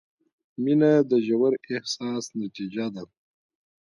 •مینه 0.63 0.91
د 1.09 1.11
ژور 1.27 1.53
احساس 1.73 2.25
نتیجه 2.39 2.85
ده. 2.95 3.03